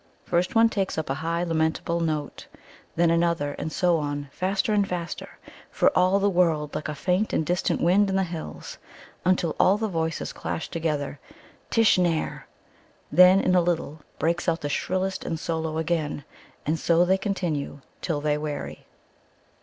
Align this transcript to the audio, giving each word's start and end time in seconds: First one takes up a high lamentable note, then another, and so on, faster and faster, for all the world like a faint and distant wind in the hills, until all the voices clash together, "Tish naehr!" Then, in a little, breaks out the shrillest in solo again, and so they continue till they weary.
First 0.25 0.55
one 0.55 0.67
takes 0.67 0.97
up 0.97 1.11
a 1.11 1.21
high 1.21 1.43
lamentable 1.43 1.99
note, 1.99 2.47
then 2.95 3.11
another, 3.11 3.51
and 3.59 3.71
so 3.71 3.97
on, 3.97 4.29
faster 4.31 4.73
and 4.73 4.87
faster, 4.89 5.37
for 5.69 5.95
all 5.95 6.17
the 6.19 6.27
world 6.27 6.73
like 6.73 6.89
a 6.89 6.95
faint 6.95 7.33
and 7.33 7.45
distant 7.45 7.79
wind 7.81 8.09
in 8.09 8.15
the 8.15 8.23
hills, 8.23 8.79
until 9.25 9.55
all 9.59 9.77
the 9.77 9.87
voices 9.87 10.33
clash 10.33 10.69
together, 10.69 11.19
"Tish 11.69 11.97
naehr!" 11.99 12.45
Then, 13.11 13.41
in 13.41 13.53
a 13.53 13.61
little, 13.61 13.99
breaks 14.17 14.49
out 14.49 14.61
the 14.61 14.69
shrillest 14.69 15.23
in 15.23 15.37
solo 15.37 15.77
again, 15.77 16.23
and 16.65 16.79
so 16.79 17.05
they 17.05 17.19
continue 17.19 17.81
till 18.01 18.21
they 18.21 18.39
weary. 18.39 18.87